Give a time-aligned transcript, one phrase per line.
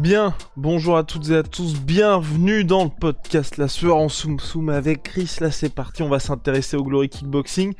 [0.00, 4.38] Bien, bonjour à toutes et à tous, bienvenue dans le podcast La Sueur en Soum
[4.38, 5.36] Soum avec Chris.
[5.40, 7.72] Là c'est parti, on va s'intéresser au Glory Kickboxing.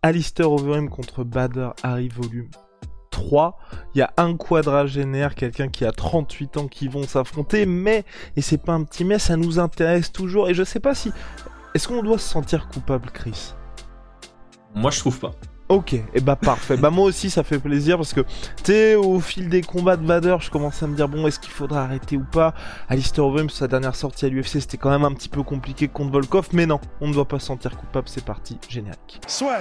[0.00, 2.48] Alistair Overeem contre Bader Harry Volume
[3.10, 3.58] 3.
[3.94, 8.04] Il y a un quadragénaire, quelqu'un qui a 38 ans qui vont s'affronter, mais,
[8.36, 10.48] et c'est pas un petit mais, ça nous intéresse toujours.
[10.48, 11.10] Et je sais pas si.
[11.74, 13.52] Est-ce qu'on doit se sentir coupable, Chris?
[14.76, 15.32] Moi, je trouve pas.
[15.74, 16.76] Ok, et bah parfait.
[16.76, 18.26] bah moi aussi ça fait plaisir parce que tu
[18.66, 21.50] sais au fil des combats de Vader, je commence à me dire bon est-ce qu'il
[21.50, 22.54] faudra arrêter ou pas?
[22.88, 26.12] Alistair Overeem sa dernière sortie à l'UFC c'était quand même un petit peu compliqué contre
[26.12, 28.08] Volkov, mais non, on ne doit pas se sentir coupable.
[28.08, 29.20] C'est parti, générique.
[29.26, 29.58] Soit.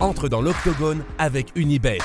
[0.00, 1.98] Entre dans l'octogone avec Unibet.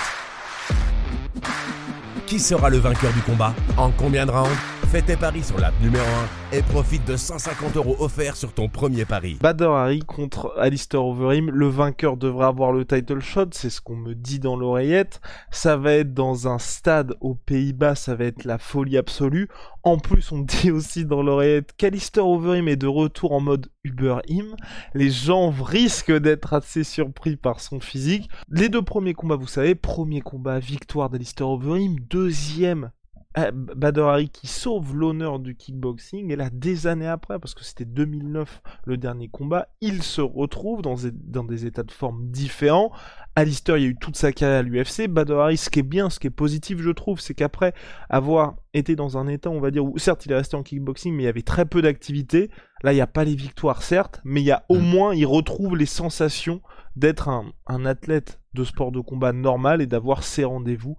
[2.32, 3.54] Qui sera le vainqueur du combat?
[3.76, 4.71] En combien de rounds?
[4.92, 6.04] Fais tes paris sur l'app numéro
[6.52, 9.38] 1 et profite de 150 euros offerts sur ton premier pari.
[9.40, 11.50] Bader Harry contre Alistair Overeem.
[11.50, 15.22] Le vainqueur devra avoir le title shot, c'est ce qu'on me dit dans l'oreillette.
[15.50, 19.48] Ça va être dans un stade aux Pays-Bas, ça va être la folie absolue.
[19.84, 24.18] En plus, on dit aussi dans l'oreillette qu'Alistair Overeem est de retour en mode Uber
[24.28, 24.58] Him.
[24.94, 28.30] Les gens risquent d'être assez surpris par son physique.
[28.50, 32.92] Les deux premiers combats, vous savez, premier combat, victoire d'Alistair Overeem, deuxième
[33.34, 37.86] Bader Hari qui sauve l'honneur du kickboxing et là des années après parce que c'était
[37.86, 42.92] 2009 le dernier combat il se retrouve dans des, dans des états de forme différents.
[43.38, 45.84] Alistair il y a eu toute sa carrière à l'UFC Bader Hari ce qui est
[45.84, 47.74] bien ce qui est positif je trouve c'est qu'après
[48.10, 51.16] avoir été dans un état on va dire où certes il est resté en kickboxing
[51.16, 52.50] mais il y avait très peu d'activité.
[52.84, 55.26] Là il n'y a pas les victoires certes mais il y a au moins il
[55.26, 56.62] retrouve les sensations
[56.98, 60.98] d'être un, un athlète de sport de combat normal et d'avoir ses rendez-vous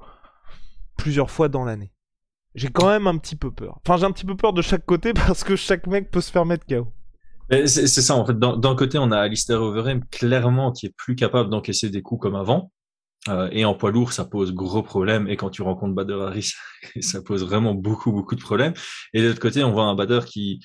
[0.96, 1.91] plusieurs fois dans l'année
[2.54, 3.78] j'ai quand même un petit peu peur.
[3.86, 6.30] Enfin, j'ai un petit peu peur de chaque côté parce que chaque mec peut se
[6.30, 6.88] faire mettre KO.
[7.50, 8.38] C'est ça, en fait.
[8.38, 12.34] D'un côté, on a Alistair Overeem, clairement, qui est plus capable d'encaisser des coups comme
[12.34, 12.72] avant.
[13.28, 15.28] Euh, et en poids lourd, ça pose gros problèmes.
[15.28, 16.54] Et quand tu rencontres Bader Harris,
[17.00, 18.72] ça pose vraiment beaucoup, beaucoup de problèmes.
[19.12, 20.60] Et de l'autre côté, on voit un Bader qui,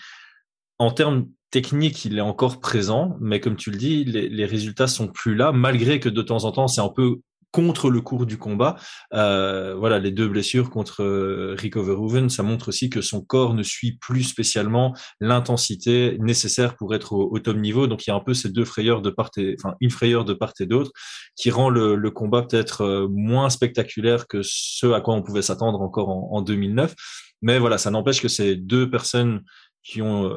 [0.78, 3.18] en termes techniques, il est encore présent.
[3.20, 6.46] Mais comme tu le dis, les, les résultats sont plus là, malgré que de temps
[6.46, 7.20] en temps, c'est un peu
[7.58, 8.76] contre le cours du combat.
[9.16, 13.56] Euh, voilà, les deux blessures contre euh, Rico Verhoeven, ça montre aussi que son corps
[13.56, 17.88] ne suit plus spécialement l'intensité nécessaire pour être au, top niveau.
[17.88, 20.24] Donc il y a un peu ces deux frayeurs de part et, enfin une frayeur
[20.24, 20.92] de part et d'autre,
[21.36, 25.82] qui rend le, combat peut-être euh, moins spectaculaire que ce à quoi on pouvait s'attendre
[25.82, 26.94] encore en, en 2009.
[27.42, 29.42] Mais voilà, ça n'empêche que ces deux personnes
[29.82, 30.30] qui ont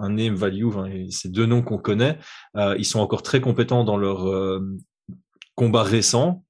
[0.00, 0.68] un name value,
[1.08, 2.18] ces deux noms qu'on connaît,
[2.76, 4.60] ils sont encore très compétents dans leur euh,
[5.54, 6.44] combat récent.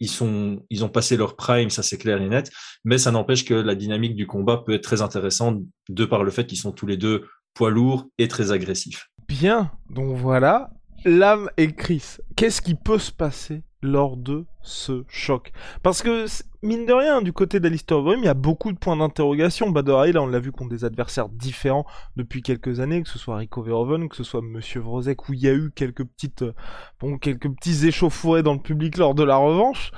[0.00, 2.50] Ils ont passé leur prime, ça c'est clair et net.
[2.84, 6.30] Mais ça n'empêche que la dynamique du combat peut être très intéressante de par le
[6.30, 9.08] fait qu'ils sont tous les deux poids lourds et très agressifs.
[9.28, 10.70] Bien, donc voilà.
[11.04, 16.26] Lame et Chris, qu'est-ce qui peut se passer lors de ce choc Parce que,
[16.62, 19.70] mine de rien, du côté d'Alistair Overeem, il y a beaucoup de points d'interrogation.
[19.70, 23.18] Bader Hari, là, on l'a vu contre des adversaires différents depuis quelques années, que ce
[23.18, 26.42] soit Rico Verhoeven, que ce soit Monsieur Vrozek, où il y a eu quelques petites,
[26.42, 26.52] euh,
[27.00, 29.92] bon, quelques petits échauffourées dans le public lors de la revanche.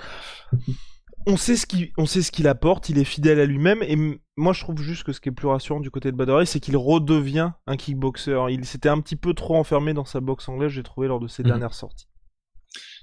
[1.27, 3.97] On sait ce qu'il, on sait ce qu'il apporte, il est fidèle à lui-même, et
[4.37, 6.47] moi je trouve juste que ce qui est plus rassurant du côté de Bader Hari,
[6.49, 8.47] c'est qu'il redevient un kickboxer.
[8.51, 11.29] Il s'était un petit peu trop enfermé dans sa boxe anglaise, j'ai trouvé lors de
[11.29, 11.49] ses Mhm.
[11.51, 12.09] dernières sorties.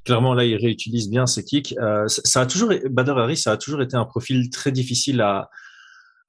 [0.06, 1.76] Clairement, là, il réutilise bien ses kicks.
[1.80, 5.50] Euh, ça a toujours, Bader Hari, ça a toujours été un profil très difficile à,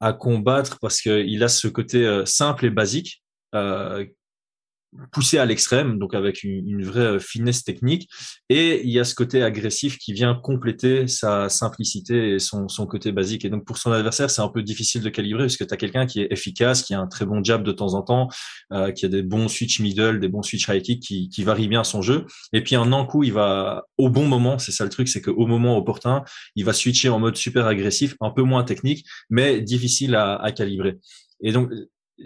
[0.01, 3.23] à combattre parce qu'il a ce côté euh, simple et basique,
[3.55, 4.05] euh,
[5.13, 8.09] poussé à l'extrême, donc avec une, une vraie euh, finesse technique.
[8.49, 12.87] Et il y a ce côté agressif qui vient compléter sa simplicité et son, son
[12.87, 13.45] côté basique.
[13.45, 15.77] Et donc pour son adversaire, c'est un peu difficile de calibrer parce que tu as
[15.77, 18.29] quelqu'un qui est efficace, qui a un très bon jab de temps en temps,
[18.73, 21.69] euh, qui a des bons switch middle, des bons switch high kick, qui, qui varie
[21.69, 22.27] bien son jeu.
[22.53, 25.47] Et puis un coup, il va au bon moment, c'est ça le truc, c'est qu'au
[25.47, 26.23] moment opportun,
[26.57, 30.53] il va switcher en mode super agressif, un peu moins technique, mais difficile à, à
[30.53, 30.99] calibrer.
[31.43, 31.71] Et donc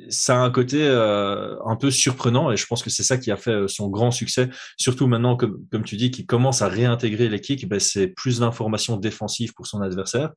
[0.08, 3.31] ça a un côté euh, un peu surprenant et je pense que c'est ça qui
[3.31, 4.49] a fait euh, son grand succès.
[4.76, 8.41] Surtout maintenant, comme, comme tu dis, qu'il commence à réintégrer les kicks, ben, c'est plus
[8.41, 10.32] d'informations défensives pour son adversaire.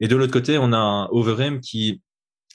[0.00, 2.02] Et de l'autre côté, on a un Overeem qui,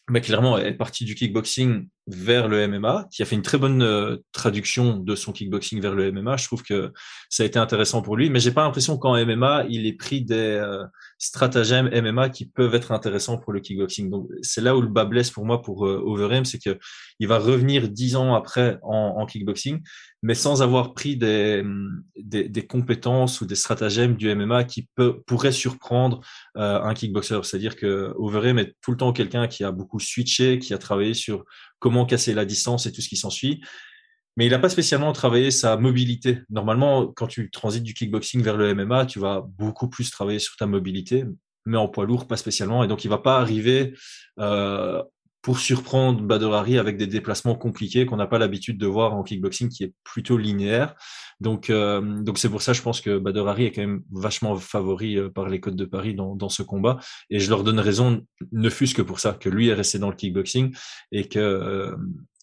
[0.10, 3.82] ben, clairement, est parti du kickboxing vers le MMA, qui a fait une très bonne
[3.82, 6.38] euh, traduction de son kickboxing vers le MMA.
[6.38, 6.94] Je trouve que
[7.30, 10.22] ça a été intéressant pour lui, mais j'ai pas l'impression qu'en MMA, il ait pris
[10.22, 10.86] des euh,
[11.18, 14.10] stratagèmes MMA qui peuvent être intéressants pour le kickboxing.
[14.10, 16.78] Donc c'est là où le bas blesse pour moi pour euh, Overeem, c'est que
[17.20, 19.82] il va revenir dix ans après en, kickboxing,
[20.22, 21.64] mais sans avoir pris des,
[22.16, 26.22] des, des, compétences ou des stratagèmes du MMA qui peut, pourraient surprendre
[26.56, 27.40] euh, un kickboxer.
[27.44, 31.14] C'est-à-dire que Overeem est tout le temps quelqu'un qui a beaucoup switché, qui a travaillé
[31.14, 31.44] sur
[31.80, 33.62] comment casser la distance et tout ce qui s'ensuit.
[34.38, 36.40] Mais il n'a pas spécialement travaillé sa mobilité.
[36.50, 40.56] Normalement, quand tu transites du kickboxing vers le MMA, tu vas beaucoup plus travailler sur
[40.58, 41.26] ta mobilité,
[41.66, 42.84] mais en poids lourd, pas spécialement.
[42.84, 43.96] Et donc, il va pas arriver
[44.40, 45.02] euh,
[45.48, 49.70] pour surprendre Badr avec des déplacements compliqués qu'on n'a pas l'habitude de voir en kickboxing,
[49.70, 50.94] qui est plutôt linéaire.
[51.40, 55.18] Donc, euh, donc c'est pour ça, je pense que Badr est quand même vachement favori
[55.18, 57.00] euh, par les codes de Paris dans, dans ce combat.
[57.30, 60.10] Et je leur donne raison, ne fût-ce que pour ça, que lui est resté dans
[60.10, 60.76] le kickboxing
[61.14, 61.96] et que euh,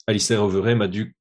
[0.07, 1.15] Alistair Overeem a dû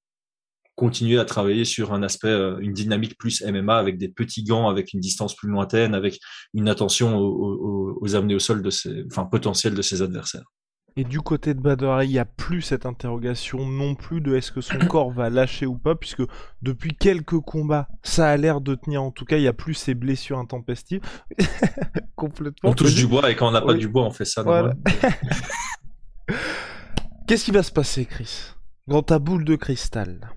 [0.75, 4.69] continuer à travailler sur un aspect, euh, une dynamique plus MMA avec des petits gants,
[4.69, 6.17] avec une distance plus lointaine, avec
[6.53, 10.45] une attention aux, aux, amenés au sol de ses, enfin potentiels de ses adversaires.
[10.95, 14.51] Et du côté de Badr, il n'y a plus cette interrogation non plus de est-ce
[14.51, 16.21] que son corps va lâcher ou pas, puisque
[16.61, 19.01] depuis quelques combats, ça a l'air de tenir.
[19.01, 21.01] En tout cas, il n'y a plus ces blessures intempestives.
[22.15, 22.69] Complètement.
[22.69, 24.43] On touche du bois et quand on n'a pas du bois, on fait ça.
[27.27, 28.51] Qu'est-ce qui va se passer, Chris?
[28.87, 30.29] Dans ta boule de cristal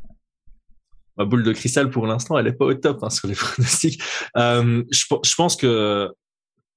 [1.16, 4.02] ma boule de cristal pour l'instant, elle est pas au top hein, sur les pronostics.
[4.36, 6.10] Euh, je, je, pense que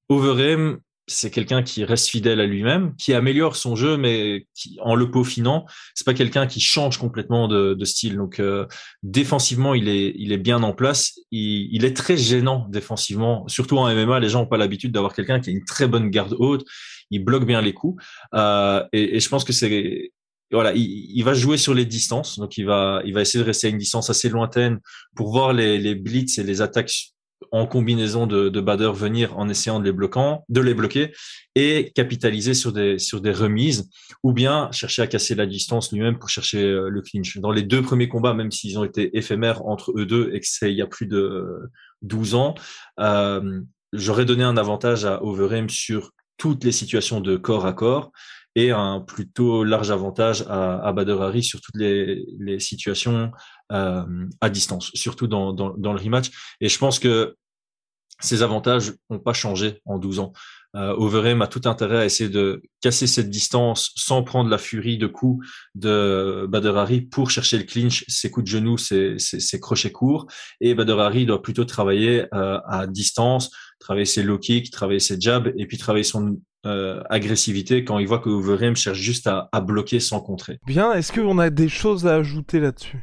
[0.08, 0.80] Overeem,
[1.10, 5.10] c'est quelqu'un qui reste fidèle à lui-même, qui améliore son jeu, mais qui, en le
[5.10, 5.66] peaufinant,
[5.96, 8.16] c'est pas quelqu'un qui change complètement de, de style.
[8.16, 8.66] Donc euh,
[9.04, 11.20] défensivement, il est, il est bien en place.
[11.32, 14.20] Il, il, est très gênant défensivement, surtout en MMA.
[14.20, 16.64] Les gens ont pas l'habitude d'avoir quelqu'un qui a une très bonne garde haute.
[17.12, 18.04] Il bloque bien les coups,
[18.36, 20.12] euh, et, et, je pense que c'est
[20.52, 23.48] voilà, il, il, va jouer sur les distances, donc il va, il va essayer de
[23.48, 24.80] rester à une distance assez lointaine
[25.16, 27.14] pour voir les, les blitz et les attaques
[27.52, 31.12] en combinaison de, de Bader venir en essayant de les bloquant, de les bloquer
[31.56, 33.90] et capitaliser sur des sur des remises
[34.24, 37.38] ou bien chercher à casser la distance lui-même pour chercher euh, le clinch.
[37.38, 40.48] Dans les deux premiers combats, même s'ils ont été éphémères entre eux deux et que
[40.48, 41.70] c'est il y a plus de
[42.02, 42.56] 12 ans,
[43.00, 43.62] euh,
[43.94, 48.12] j'aurais donné un avantage à Overeem sur toutes les situations de corps à corps
[48.56, 53.32] et un plutôt large avantage à, à Bader sur toutes les, les situations
[53.72, 56.32] euh, à distance, surtout dans, dans, dans, le rematch.
[56.60, 57.36] Et je pense que
[58.20, 60.34] ces avantages n'ont pas changé en 12 ans.
[60.76, 65.00] Euh, Overeem a tout intérêt à essayer de casser cette distance sans prendre la furie
[65.00, 69.60] de coups de Bader pour chercher le clinch, ses coups de genoux, ses, ses, ses
[69.60, 70.28] crochets courts.
[70.62, 73.50] Et Bader doit plutôt travailler euh, à distance,
[73.80, 78.08] travailler ses low kicks, travailler ses jabs et puis travailler son euh, agressivité quand il
[78.08, 80.60] voit que Overeem cherche juste à, à, bloquer sans contrer.
[80.66, 83.00] Bien, est-ce qu'on a des choses à ajouter là-dessus?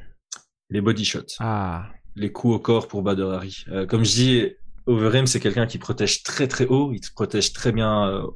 [0.70, 1.36] Les body shots.
[1.40, 1.86] Ah.
[2.16, 3.38] Les coups au corps pour Bader
[3.68, 4.46] Euh, comme je dis,
[4.86, 8.26] Overeem, c'est quelqu'un qui protège très très haut, il protège très bien euh,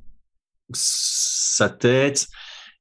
[0.72, 2.28] sa tête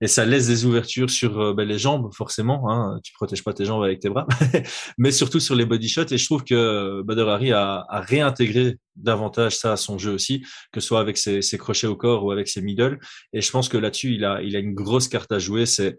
[0.01, 2.71] et ça laisse des ouvertures sur euh, ben, les jambes forcément.
[2.71, 4.27] Hein, tu protèges pas tes jambes avec tes bras,
[4.97, 6.11] mais surtout sur les body shots.
[6.11, 10.41] Et je trouve que Badr Hari a, réintégré davantage ça à son jeu aussi,
[10.71, 12.99] que ce soit avec ses, crochets au corps ou avec ses middle.
[13.33, 15.65] Et je pense que là-dessus, il a, une grosse carte à jouer.
[15.65, 15.95] C'est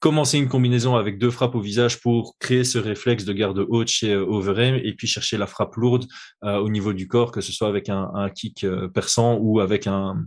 [0.00, 3.88] commencer une combinaison avec deux frappes au visage pour créer ce réflexe de garde haute
[3.88, 6.06] chez euh, Overeem et puis chercher la frappe lourde
[6.44, 9.60] euh, au niveau du corps, que ce soit avec un, un kick euh, perçant ou
[9.60, 10.26] avec un.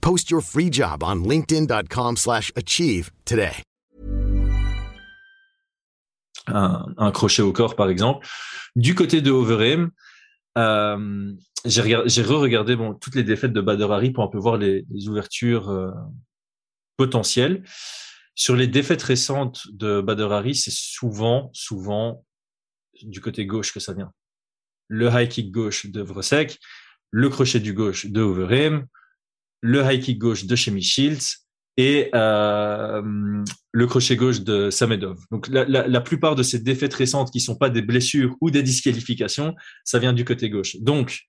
[0.00, 3.62] Post your free job on linkedin.com/achieve today.
[6.46, 8.26] Un, crochet au corps par exemple.
[8.76, 9.90] Du côté de Overeem,
[10.58, 11.32] euh,
[11.64, 11.82] j'ai
[12.22, 15.90] re-regardé toutes les défaites de Badr Hari pour un peu voir les, ouvertures euh,
[16.96, 17.62] potentielles.
[18.34, 22.24] Sur les défaites récentes de Badr Hari, c'est souvent, souvent
[23.02, 24.12] du côté gauche que ça vient.
[24.88, 26.58] Le high kick gauche de Vrosek,
[27.10, 28.86] le crochet du gauche de Overeem,
[29.60, 31.36] le high kick gauche de Shemi Shields
[31.76, 33.02] et euh,
[33.72, 35.18] le crochet gauche de Samedov.
[35.30, 38.50] Donc la, la, la, plupart de ces défaites récentes qui sont pas des blessures ou
[38.50, 40.76] des disqualifications, ça vient du côté gauche.
[40.80, 41.20] Donc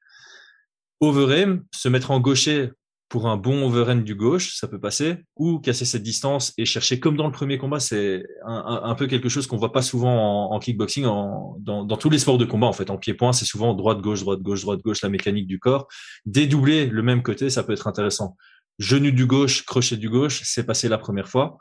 [1.00, 2.72] Overeem, se mettre en gaucher
[3.12, 7.02] pour un bon overhand du gauche, ça peut passer, ou casser cette distance et chercher,
[7.02, 10.60] comme dans le premier combat, c'est un, peu quelque chose qu'on voit pas souvent en,
[10.60, 12.90] kickboxing, dans, tous les sports de combat en fait.
[12.90, 15.90] En pied-point, c'est souvent droite-gauche, droite-gauche, droite-gauche, la mécanique du corps.
[16.26, 18.38] Dédoubler le même côté, ça peut être intéressant.
[18.80, 21.58] Genou du gauche, crochet du gauche, c'est passé la première fois.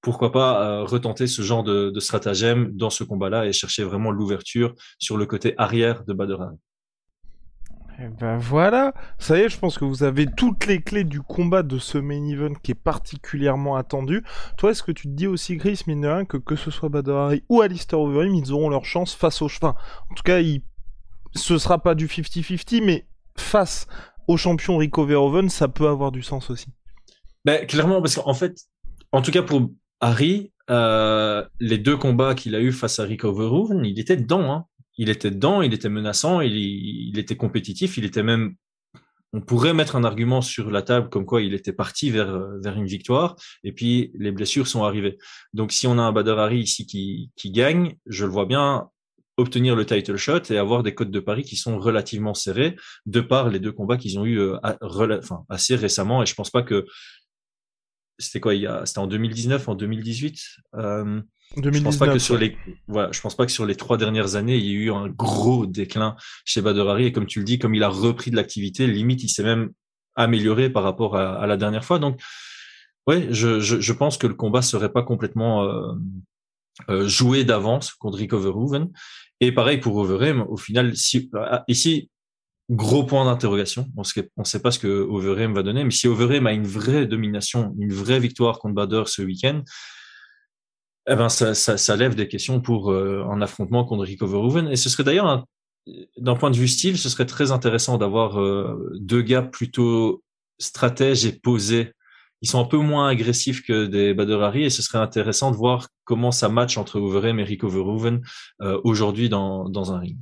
[0.00, 4.10] Pourquoi pas euh, retenter ce genre de, de stratagème dans ce combat-là et chercher vraiment
[4.10, 6.58] l'ouverture sur le côté arrière de Baderan.
[8.00, 11.04] Et eh ben voilà, ça y est, je pense que vous avez toutes les clés
[11.04, 14.24] du combat de ce main event qui est particulièrement attendu.
[14.56, 16.88] Toi, est-ce que tu te dis aussi, Chris, mine de rien, que que ce soit
[16.88, 19.74] Badr ou Alistair Overeem, ils auront leur chance face au cheval.
[20.10, 20.62] En tout cas, il...
[21.34, 23.86] ce sera pas du 50-50, mais face
[24.28, 26.72] au champion Rico Verhoeven, ça peut avoir du sens aussi.
[27.44, 28.56] Ben, clairement, parce qu'en fait,
[29.12, 29.68] en tout cas pour
[30.00, 34.50] Harry, euh, les deux combats qu'il a eu face à Rico Verhoeven, il était dedans.
[34.50, 34.66] Hein
[34.98, 38.54] il était dedans, il était menaçant, il, était compétitif, il était même
[39.32, 42.86] on pourrait mettre un argument sur la table comme quoi il était parti vers, une
[42.86, 45.18] victoire et puis les blessures sont arrivées.
[45.54, 48.88] Donc si on a un Badr Hari ici qui, gagne, je le vois bien
[49.36, 53.20] obtenir le title shot et avoir des codes de paris qui sont relativement serrés de
[53.20, 54.58] par les deux combats qu'ils ont eu euh,
[55.48, 56.84] assez récemment et je pense pas que
[58.20, 60.40] c'était quoi il y a c'était en 2019 en 2018
[60.76, 61.20] euh,
[61.56, 64.36] je pense pas que sur les, voilà, je pense pas que sur les trois dernières
[64.36, 67.58] années, il y a eu un gros déclin chez Bader Et comme tu le dis,
[67.58, 69.70] comme il a repris de l'activité, limite, il s'est même
[70.14, 71.98] amélioré par rapport à, la dernière fois.
[71.98, 72.20] Donc,
[73.08, 75.92] ouais, je, je, je, pense que le combat serait pas complètement euh,
[76.88, 78.88] euh joué d'avance contre Rick Overhoeven.
[79.40, 80.42] Et pareil pour Overeem.
[80.42, 82.09] Au final, si, ah, ici,
[82.70, 83.86] gros point d'interrogation.
[83.96, 87.04] On ne sait pas ce que Overeem va donner, mais si Overeem a une vraie
[87.06, 89.62] domination, une vraie victoire contre Bader ce week-end,
[91.08, 94.68] eh ben ça, ça, ça, lève des questions pour euh, un affrontement contre Rico Verhoeven.
[94.68, 95.44] Et ce serait d'ailleurs,
[96.16, 100.22] d'un point de vue style, ce serait très intéressant d'avoir euh, deux gars plutôt
[100.58, 101.92] stratèges et posés.
[102.42, 105.88] Ils sont un peu moins agressifs que des Bader et ce serait intéressant de voir
[106.04, 108.20] comment ça match entre Overeem et Rico Verhoeven
[108.62, 110.18] euh, aujourd'hui dans, dans un ring.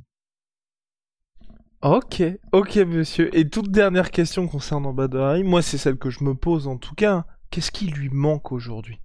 [1.81, 2.21] Ok,
[2.51, 3.35] ok monsieur.
[3.37, 6.93] Et toute dernière question concernant Bader moi c'est celle que je me pose en tout
[6.93, 7.25] cas.
[7.51, 8.99] Qu'est-ce qui lui manque aujourd'hui?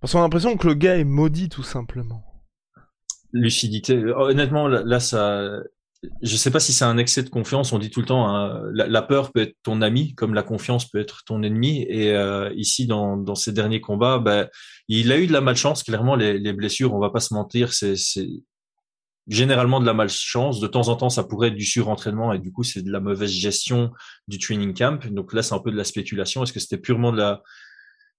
[0.00, 2.22] Parce qu'on a l'impression que le gars est maudit tout simplement.
[3.32, 3.96] Lucidité.
[4.14, 5.60] Honnêtement, là, ça,
[6.22, 7.72] je sais pas si c'est un excès de confiance.
[7.72, 10.88] On dit tout le temps, hein, la, peur peut être ton ami, comme la confiance
[10.88, 11.82] peut être ton ennemi.
[11.88, 14.48] Et euh, ici, dans, dans ces derniers combats, ben,
[14.86, 15.82] il a eu de la malchance.
[15.82, 17.96] Clairement, les, les blessures, on va pas se mentir, c'est
[19.28, 20.58] généralement de la malchance.
[20.60, 23.00] De temps en temps, ça pourrait être du surentraînement et du coup, c'est de la
[23.00, 23.92] mauvaise gestion
[24.26, 25.06] du training camp.
[25.10, 26.42] Donc là, c'est un peu de la spéculation.
[26.42, 27.42] Est-ce que c'était purement de la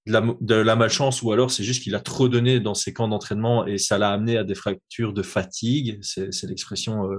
[0.05, 3.67] de la, malchance ou alors c'est juste qu'il a trop donné dans ses camps d'entraînement
[3.67, 7.17] et ça l'a amené à des fractures de fatigue, c'est l'expression euh,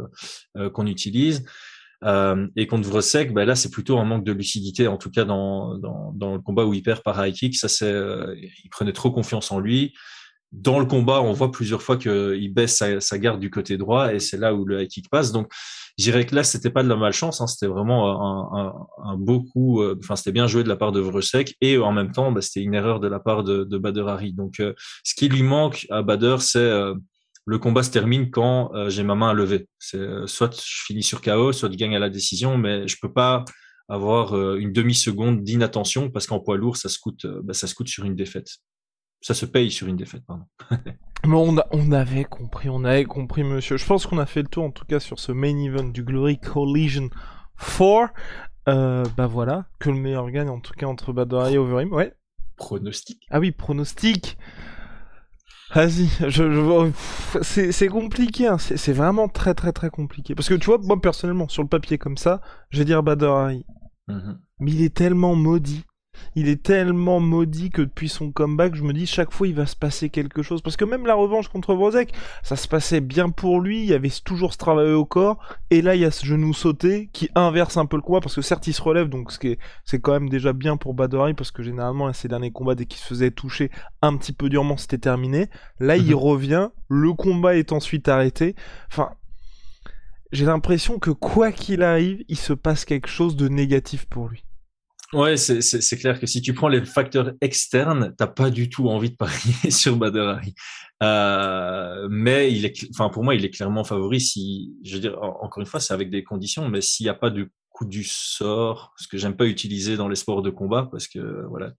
[0.57, 1.45] euh, qu'on utilise.
[2.03, 5.25] Euh, et contre Vresek, ben là c'est plutôt un manque de lucidité, en tout cas
[5.25, 7.95] dans, dans, dans le combat où il perd par high kick, ça c'est,
[8.65, 9.93] il prenait trop confiance en lui.
[10.53, 14.13] Dans le combat, on voit plusieurs fois qu'il baisse sa, sa, garde du côté droit
[14.13, 15.31] et c'est là où le high kick passe.
[15.31, 15.49] Donc
[15.97, 19.17] je dirais que là, c'était pas de la malchance, hein, c'était vraiment un, un, un
[19.17, 19.83] beau coup.
[19.83, 22.41] Euh, enfin, c'était bien joué de la part de Vrusek et en même temps, bah,
[22.41, 24.33] c'était une erreur de la part de, de Bader Hari.
[24.33, 24.73] Donc, euh,
[25.05, 26.95] ce qui lui manque à Bader, c'est euh,
[27.47, 29.67] le combat se termine quand j'ai ma main à lever.
[29.79, 33.13] C'est soit je finis sur KO, soit je gagne à la décision, mais je peux
[33.13, 33.45] pas
[33.89, 37.75] avoir une demi seconde d'inattention parce qu'en poids lourd, ça se coûte, bah, ça se
[37.75, 38.59] coûte sur une défaite
[39.21, 40.45] ça se paye sur une défaite, pardon.
[41.27, 43.77] Mais on, on avait compris, on avait compris, monsieur.
[43.77, 46.03] Je pense qu'on a fait le tour, en tout cas, sur ce main event du
[46.03, 47.11] Glory Collision
[47.59, 48.13] 4.
[48.69, 51.93] Euh, bah voilà, que le meilleur gagne, en tout cas, entre Badr et Overeem.
[51.93, 52.15] Ouais.
[52.57, 53.27] Pronostic.
[53.31, 54.39] Ah oui, pronostic.
[55.75, 56.91] Vas-y, je, je
[57.43, 58.59] c'est compliqué, hein.
[58.59, 60.35] c'est vraiment très très très compliqué.
[60.35, 63.53] Parce que tu vois, moi personnellement, sur le papier comme ça, je vais dire Badr
[64.09, 65.85] mm Mais il est tellement maudit
[66.35, 69.67] il est tellement maudit que depuis son comeback, je me dis chaque fois il va
[69.67, 70.63] se passer quelque chose.
[70.63, 72.13] Parce que même la revanche contre Vrozek,
[72.43, 75.39] ça se passait bien pour lui, il y avait toujours ce travail au corps,
[75.71, 78.35] et là il y a ce genou sauté qui inverse un peu le combat, parce
[78.35, 81.63] que certes il se relève, donc c'est quand même déjà bien pour Badori, parce que
[81.63, 83.71] généralement ces derniers combats, dès qu'il se faisait toucher
[84.03, 85.49] un petit peu durement, c'était terminé.
[85.79, 86.15] Là il mhm.
[86.15, 88.55] revient, le combat est ensuite arrêté.
[88.91, 89.11] Enfin,
[90.33, 94.45] j'ai l'impression que quoi qu'il arrive, il se passe quelque chose de négatif pour lui.
[95.13, 99.11] Ouais, c'est clair que si tu prends les facteurs externes, t'as pas du tout envie
[99.11, 100.37] de parier sur Bader
[101.03, 104.21] Euh, mais il est, enfin pour moi, il est clairement favori.
[104.21, 107.15] Si, je veux dire, encore une fois, c'est avec des conditions, mais s'il n'y a
[107.15, 110.89] pas de coup du sort, ce que j'aime pas utiliser dans les sports de combat,
[110.93, 111.73] parce que voilà,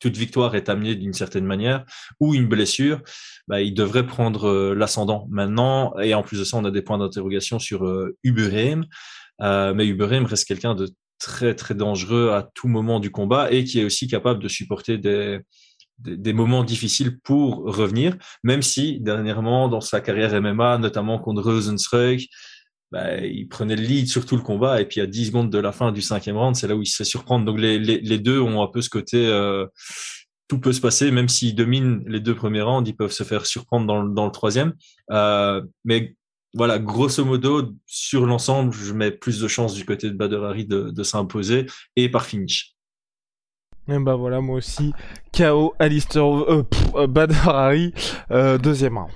[0.00, 1.84] toute victoire est amenée d'une certaine manière,
[2.18, 3.02] ou une blessure,
[3.46, 5.94] bah, il devrait prendre euh, l'ascendant maintenant.
[6.00, 8.84] Et en plus de ça, on a des points d'interrogation sur euh, Uberheim.
[9.42, 13.64] Euh, mais Uberheim reste quelqu'un de très très dangereux à tout moment du combat et
[13.64, 15.40] qui est aussi capable de supporter des,
[15.98, 22.20] des, moments difficiles pour revenir, même si dernièrement dans sa carrière MMA, notamment contre Rosenstruck,
[22.92, 25.58] bah, il prenait le lead sur tout le combat et puis à 10 secondes de
[25.58, 27.44] la fin du cinquième round, c'est là où il se fait surprendre.
[27.44, 29.66] Donc les, les, les deux ont un peu ce côté euh,
[30.48, 33.46] tout peut se passer, même s'ils dominent les deux premiers rounds, ils peuvent se faire
[33.46, 34.74] surprendre dans, dans le troisième.
[35.10, 36.14] Euh, mais
[36.54, 40.90] voilà, grosso modo, sur l'ensemble, je mets plus de chances du côté de Bader de,
[40.90, 42.74] de s'imposer et par finish.
[43.88, 44.92] Et bah voilà, moi aussi,
[45.36, 47.50] KO, Alistair, euh, euh Badr
[48.30, 49.10] euh, deuxième round.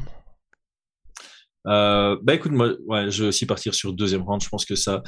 [1.67, 4.43] Euh, bah écoute, moi, ouais, je vais aussi partir sur deuxième round.
[4.43, 5.03] Je pense que ça,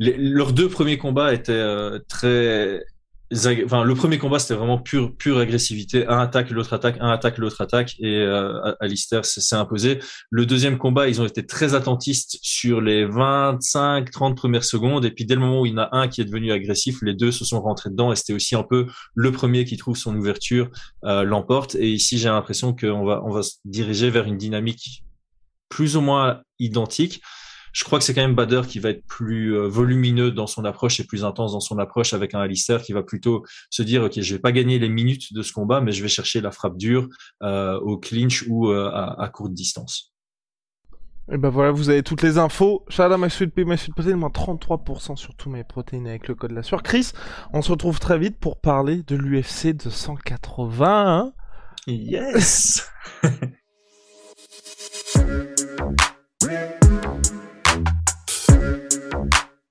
[0.00, 2.84] leurs deux premiers combats étaient euh, très
[3.30, 6.06] le premier combat, c'était vraiment pure, pure agressivité.
[6.06, 7.96] Un attaque, l'autre attaque, un attaque, l'autre attaque.
[7.98, 9.98] Et euh, Alistair s'est imposé.
[10.30, 15.04] Le deuxième combat, ils ont été très attentistes sur les 25, 30 premières secondes.
[15.04, 16.98] Et puis, dès le moment où il y en a un qui est devenu agressif,
[17.02, 18.12] les deux se sont rentrés dedans.
[18.12, 20.70] Et c'était aussi un peu le premier qui trouve son ouverture
[21.04, 21.74] euh, l'emporte.
[21.76, 25.04] Et ici, j'ai l'impression qu'on va, on va se diriger vers une dynamique
[25.68, 27.20] plus ou moins identique.
[27.74, 30.64] Je crois que c'est quand même Bader qui va être plus euh, volumineux dans son
[30.64, 34.04] approche et plus intense dans son approche avec un Alistair qui va plutôt se dire
[34.04, 36.52] ok je vais pas gagner les minutes de ce combat mais je vais chercher la
[36.52, 37.08] frappe dure
[37.42, 40.12] euh, au clinch ou euh, à, courte distance.
[41.32, 42.84] Et ben voilà, vous avez toutes les infos.
[42.90, 46.82] Shada MySweetPea, MySweetProtein, moins 33% sur tous mes protéines avec le code la sueur.
[46.82, 47.12] Chris,
[47.54, 50.86] on se retrouve très vite pour parler de l'UFC 280.
[50.86, 51.32] Hein
[51.86, 52.86] yes